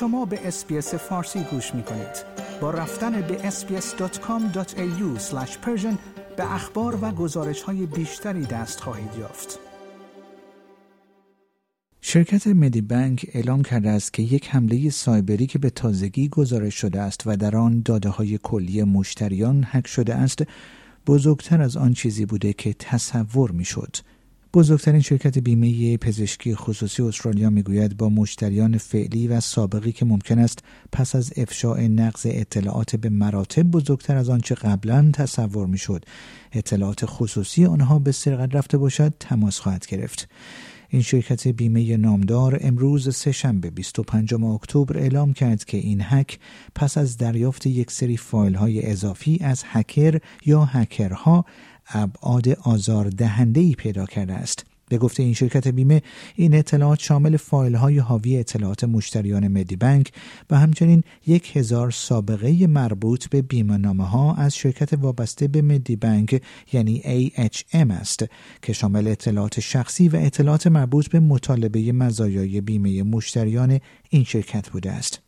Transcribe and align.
شما 0.00 0.24
به 0.24 0.48
SBS 0.48 0.94
فارسی 0.94 1.40
گوش 1.50 1.74
می 1.74 1.82
کنید. 1.82 2.24
با 2.60 2.70
رفتن 2.70 3.20
به 3.20 3.50
sbs.com.au 3.50 5.20
به 6.36 6.54
اخبار 6.54 6.98
و 7.02 7.10
گزارش 7.10 7.62
های 7.62 7.86
بیشتری 7.86 8.46
دست 8.46 8.80
خواهید 8.80 9.10
یافت. 9.18 9.58
شرکت 12.00 12.46
Medibank 12.46 13.26
اعلام 13.32 13.62
کرده 13.62 13.90
است 13.90 14.12
که 14.12 14.22
یک 14.22 14.48
حمله 14.48 14.90
سایبری 14.90 15.46
که 15.46 15.58
به 15.58 15.70
تازگی 15.70 16.28
گزارش 16.28 16.74
شده 16.74 17.00
است 17.00 17.22
و 17.26 17.36
در 17.36 17.56
آن 17.56 17.82
داده 17.84 18.08
های 18.08 18.38
کلی 18.42 18.82
مشتریان 18.82 19.64
هک 19.66 19.86
شده 19.86 20.14
است 20.14 20.42
بزرگتر 21.06 21.62
از 21.62 21.76
آن 21.76 21.92
چیزی 21.92 22.26
بوده 22.26 22.52
که 22.52 22.72
تصور 22.78 23.50
می 23.50 23.64
شد. 23.64 23.96
بزرگترین 24.54 25.00
شرکت 25.00 25.38
بیمه 25.38 25.96
پزشکی 25.96 26.54
خصوصی 26.54 27.02
استرالیا 27.02 27.50
می‌گوید 27.50 27.96
با 27.96 28.08
مشتریان 28.08 28.78
فعلی 28.78 29.28
و 29.28 29.40
سابقی 29.40 29.92
که 29.92 30.04
ممکن 30.04 30.38
است 30.38 30.58
پس 30.92 31.14
از 31.14 31.32
افشاء 31.36 31.80
نقض 31.80 32.26
اطلاعات 32.30 32.96
به 32.96 33.08
مراتب 33.08 33.62
بزرگتر 33.62 34.16
از 34.16 34.28
آنچه 34.28 34.54
قبلا 34.54 35.10
تصور 35.12 35.66
می‌شد. 35.66 36.04
اطلاعات 36.52 37.06
خصوصی 37.06 37.66
آنها 37.66 37.98
به 37.98 38.12
سرقت 38.12 38.54
رفته 38.54 38.78
باشد 38.78 39.14
تماس 39.20 39.58
خواهد 39.58 39.86
گرفت. 39.86 40.28
این 40.90 41.02
شرکت 41.02 41.48
بیمه 41.48 41.96
نامدار 41.96 42.58
امروز 42.60 43.16
سهشنبه 43.16 43.70
25 43.70 44.34
اکتبر 44.34 44.98
اعلام 44.98 45.32
کرد 45.32 45.64
که 45.64 45.76
این 45.76 46.00
هک 46.02 46.38
پس 46.74 46.98
از 46.98 47.16
دریافت 47.16 47.66
یک 47.66 47.90
سری 47.90 48.16
فایل 48.16 48.54
های 48.54 48.86
اضافی 48.86 49.38
از 49.42 49.62
هکر 49.66 50.20
یا 50.46 50.64
هکرها 50.64 51.44
ابعاد 51.88 52.48
آزاردهنده 52.48 53.60
ای 53.60 53.74
پیدا 53.74 54.06
کرده 54.06 54.34
است. 54.34 54.64
به 54.88 54.98
گفته 54.98 55.22
این 55.22 55.34
شرکت 55.34 55.68
بیمه 55.68 56.02
این 56.34 56.54
اطلاعات 56.54 57.00
شامل 57.00 57.36
فایل 57.36 57.74
های 57.74 57.98
حاوی 57.98 58.36
اطلاعات 58.36 58.84
مشتریان 58.84 59.48
مدی 59.48 59.76
بانک 59.76 60.12
و 60.50 60.58
همچنین 60.58 61.02
یک 61.26 61.56
هزار 61.56 61.90
سابقه 61.90 62.66
مربوط 62.66 63.28
به 63.28 63.42
بیمه 63.42 64.04
ها 64.04 64.34
از 64.34 64.56
شرکت 64.56 64.92
وابسته 64.92 65.48
به 65.48 65.62
مدی 65.62 65.96
بانک 65.96 66.42
یعنی 66.72 67.02
AHM 67.32 67.90
است 67.90 68.24
که 68.62 68.72
شامل 68.72 69.08
اطلاعات 69.08 69.60
شخصی 69.60 70.08
و 70.08 70.16
اطلاعات 70.16 70.66
مربوط 70.66 71.08
به 71.08 71.20
مطالبه 71.20 71.92
مزایای 71.92 72.60
بیمه 72.60 73.02
مشتریان 73.02 73.80
این 74.10 74.24
شرکت 74.24 74.70
بوده 74.70 74.92
است. 74.92 75.27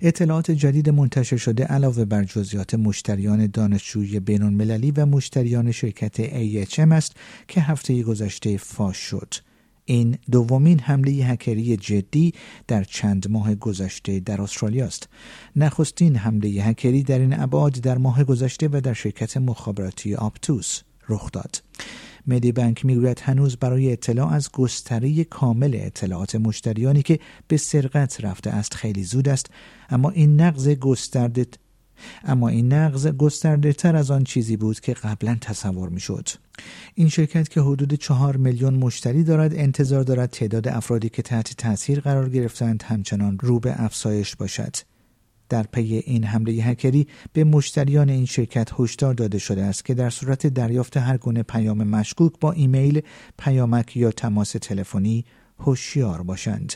اطلاعات 0.00 0.50
جدید 0.50 0.90
منتشر 0.90 1.36
شده 1.36 1.64
علاوه 1.64 2.04
بر 2.04 2.24
جزئیات 2.24 2.74
مشتریان 2.74 3.46
دانشجوی 3.46 4.20
بین 4.20 4.42
المللی 4.42 4.90
و 4.90 5.06
مشتریان 5.06 5.72
شرکت 5.72 6.26
AHM 6.26 6.92
است 6.92 7.16
که 7.48 7.60
هفته 7.60 8.02
گذشته 8.02 8.56
فاش 8.56 8.96
شد. 8.96 9.34
این 9.84 10.18
دومین 10.30 10.80
حمله 10.80 11.12
هکری 11.12 11.76
جدی 11.76 12.34
در 12.66 12.84
چند 12.84 13.30
ماه 13.30 13.54
گذشته 13.54 14.20
در 14.20 14.42
استرالیا 14.42 14.86
است. 14.86 15.08
نخستین 15.56 16.16
حمله 16.16 16.48
هکری 16.48 17.02
در 17.02 17.18
این 17.18 17.40
ابعاد 17.40 17.72
در 17.72 17.98
ماه 17.98 18.24
گذشته 18.24 18.68
و 18.72 18.80
در 18.80 18.92
شرکت 18.92 19.36
مخابراتی 19.36 20.14
آپتوس 20.14 20.80
رخ 21.08 21.32
داد. 21.32 21.62
مدی 22.28 22.52
بانک 22.52 22.84
می‌گوید 22.84 23.20
هنوز 23.20 23.56
برای 23.56 23.92
اطلاع 23.92 24.32
از 24.32 24.52
گستره 24.52 25.24
کامل 25.24 25.78
اطلاعات 25.80 26.34
مشتریانی 26.34 27.02
که 27.02 27.18
به 27.48 27.56
سرقت 27.56 28.24
رفته 28.24 28.50
است 28.50 28.74
خیلی 28.74 29.04
زود 29.04 29.28
است 29.28 29.46
اما 29.90 30.10
این 30.10 30.40
نقض 30.40 30.68
گسترده 30.68 31.46
اما 32.24 32.48
این 32.48 32.72
نقض 32.72 33.06
گسترده 33.06 33.72
تر 33.72 33.96
از 33.96 34.10
آن 34.10 34.24
چیزی 34.24 34.56
بود 34.56 34.80
که 34.80 34.92
قبلا 34.92 35.36
تصور 35.40 35.88
می 35.88 36.00
شد. 36.00 36.28
این 36.94 37.08
شرکت 37.08 37.48
که 37.48 37.60
حدود 37.60 37.94
چهار 37.94 38.36
میلیون 38.36 38.74
مشتری 38.74 39.24
دارد 39.24 39.54
انتظار 39.54 40.02
دارد 40.02 40.30
تعداد 40.30 40.68
افرادی 40.68 41.08
که 41.08 41.22
تحت 41.22 41.56
تاثیر 41.56 42.00
قرار 42.00 42.28
گرفتند 42.28 42.82
همچنان 42.82 43.38
رو 43.38 43.60
به 43.60 43.82
افزایش 43.82 44.36
باشد. 44.36 44.76
در 45.48 45.62
پی 45.62 45.94
این 45.94 46.24
حمله 46.24 46.52
هکری 46.52 47.06
به 47.32 47.44
مشتریان 47.44 48.08
این 48.08 48.26
شرکت 48.26 48.70
هشدار 48.78 49.14
داده 49.14 49.38
شده 49.38 49.62
است 49.62 49.84
که 49.84 49.94
در 49.94 50.10
صورت 50.10 50.46
دریافت 50.46 50.96
هر 50.96 51.16
گونه 51.16 51.42
پیام 51.42 51.84
مشکوک 51.84 52.32
با 52.40 52.52
ایمیل، 52.52 53.00
پیامک 53.38 53.96
یا 53.96 54.10
تماس 54.10 54.52
تلفنی 54.52 55.24
هوشیار 55.58 56.22
باشند. 56.22 56.72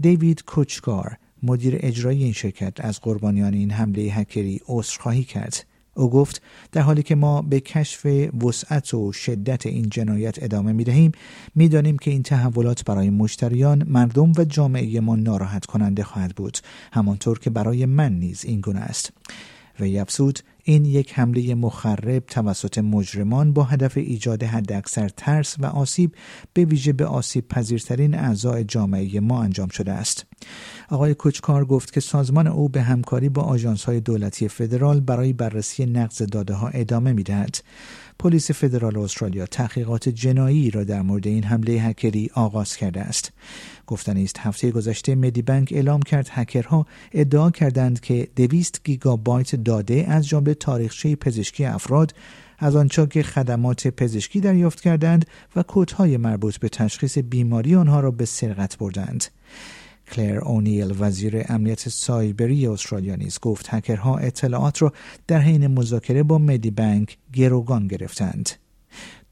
دیوید 0.00 0.44
کوچکار 0.44 1.16
مدیر 1.42 1.76
اجرایی 1.80 2.24
این 2.24 2.32
شرکت 2.32 2.84
از 2.84 3.00
قربانیان 3.00 3.54
این 3.54 3.70
حمله 3.70 4.02
هکری 4.02 4.60
عذرخواهی 4.68 5.24
کرد. 5.24 5.64
او 5.98 6.10
گفت 6.10 6.42
در 6.72 6.80
حالی 6.80 7.02
که 7.02 7.14
ما 7.14 7.42
به 7.42 7.60
کشف 7.60 8.06
وسعت 8.44 8.94
و 8.94 9.12
شدت 9.12 9.66
این 9.66 9.88
جنایت 9.88 10.42
ادامه 10.42 10.72
می 10.72 10.84
دهیم 10.84 11.12
می 11.54 11.68
دانیم 11.68 11.98
که 11.98 12.10
این 12.10 12.22
تحولات 12.22 12.84
برای 12.84 13.10
مشتریان 13.10 13.84
مردم 13.86 14.32
و 14.38 14.44
جامعه 14.44 15.00
ما 15.00 15.16
ناراحت 15.16 15.66
کننده 15.66 16.04
خواهد 16.04 16.34
بود. 16.34 16.58
همانطور 16.92 17.38
که 17.38 17.50
برای 17.50 17.86
من 17.86 18.12
نیز 18.12 18.44
این 18.44 18.60
گونه 18.60 18.80
است. 18.80 19.12
و 19.80 19.84
افزود 19.84 20.38
این 20.68 20.84
یک 20.84 21.18
حمله 21.18 21.54
مخرب 21.54 22.24
توسط 22.26 22.78
مجرمان 22.78 23.52
با 23.52 23.64
هدف 23.64 23.96
ایجاد 23.96 24.42
حداکثر 24.42 25.08
ترس 25.08 25.56
و 25.58 25.66
آسیب 25.66 26.14
به 26.52 26.64
ویژه 26.64 26.92
به 26.92 27.06
آسیب 27.06 27.48
پذیرترین 27.48 28.14
اعضای 28.14 28.64
جامعه 28.64 29.20
ما 29.20 29.42
انجام 29.42 29.68
شده 29.68 29.92
است. 29.92 30.26
آقای 30.88 31.14
کوچکار 31.14 31.64
گفت 31.64 31.92
که 31.92 32.00
سازمان 32.00 32.46
او 32.46 32.68
به 32.68 32.82
همکاری 32.82 33.28
با 33.28 33.42
آژانس 33.42 33.84
های 33.84 34.00
دولتی 34.00 34.48
فدرال 34.48 35.00
برای 35.00 35.32
بررسی 35.32 35.86
نقض 35.86 36.22
داده 36.22 36.54
ها 36.54 36.68
ادامه 36.68 37.12
می 37.12 37.22
دهد. 37.22 37.56
پلیس 38.18 38.50
فدرال 38.50 38.98
استرالیا 38.98 39.46
تحقیقات 39.46 40.08
جنایی 40.08 40.70
را 40.70 40.84
در 40.84 41.02
مورد 41.02 41.26
این 41.26 41.44
حمله 41.44 41.72
هکری 41.72 42.30
آغاز 42.34 42.76
کرده 42.76 43.00
است. 43.00 43.32
گفتنی 43.86 44.24
است 44.24 44.38
هفته 44.38 44.70
گذشته 44.70 45.14
مدی 45.14 45.42
بانک 45.42 45.72
اعلام 45.72 46.02
کرد 46.02 46.28
هکرها 46.30 46.86
ادعا 47.12 47.50
کردند 47.50 48.00
که 48.00 48.28
200 48.36 48.80
گیگابایت 48.84 49.56
داده 49.56 50.04
از 50.08 50.28
جمله 50.28 50.54
تاریخچه 50.54 51.16
پزشکی 51.16 51.64
افراد 51.64 52.14
از 52.58 52.76
آنچا 52.76 53.06
که 53.06 53.22
خدمات 53.22 53.88
پزشکی 53.88 54.40
دریافت 54.40 54.80
کردند 54.80 55.26
و 55.56 55.62
کودهای 55.62 56.16
مربوط 56.16 56.56
به 56.56 56.68
تشخیص 56.68 57.18
بیماری 57.18 57.74
آنها 57.74 58.00
را 58.00 58.10
به 58.10 58.24
سرقت 58.24 58.78
بردند. 58.78 59.24
کلر 60.12 60.38
اونیل 60.38 60.94
وزیر 60.98 61.44
امنیت 61.48 61.88
سایبری 61.88 62.66
استرالیا 62.66 63.16
نیز 63.16 63.38
گفت 63.42 63.66
هکرها 63.68 64.18
اطلاعات 64.18 64.82
را 64.82 64.92
در 65.26 65.38
حین 65.38 65.66
مذاکره 65.66 66.22
با 66.22 66.38
مدی 66.38 66.70
بانک 66.70 67.18
گروگان 67.32 67.86
گرفتند. 67.86 68.50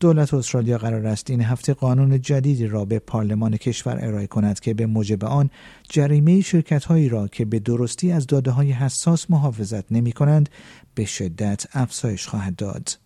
دولت 0.00 0.34
استرالیا 0.34 0.78
قرار 0.78 1.06
است 1.06 1.30
این 1.30 1.40
هفته 1.40 1.74
قانون 1.74 2.20
جدیدی 2.20 2.66
را 2.66 2.84
به 2.84 2.98
پارلمان 2.98 3.56
کشور 3.56 3.98
ارائه 4.04 4.26
کند 4.26 4.60
که 4.60 4.74
به 4.74 4.86
موجب 4.86 5.24
آن 5.24 5.50
جریمه 5.88 6.40
شرکت 6.40 6.84
هایی 6.84 7.08
را 7.08 7.28
که 7.28 7.44
به 7.44 7.58
درستی 7.58 8.12
از 8.12 8.26
داده 8.26 8.50
های 8.50 8.72
حساس 8.72 9.30
محافظت 9.30 9.92
نمی 9.92 10.12
کنند 10.12 10.48
به 10.94 11.04
شدت 11.04 11.66
افزایش 11.72 12.26
خواهد 12.26 12.56
داد. 12.56 13.05